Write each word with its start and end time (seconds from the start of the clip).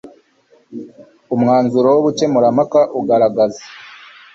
umwanzuro 1.35 1.87
w 1.95 1.97
ubukemurampaka 2.01 2.79
ugaragaza 2.99 3.61